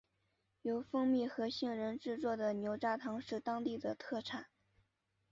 [0.63, 4.47] 由蜂蜜和杏仁制作的牛轧糖是当地的特产。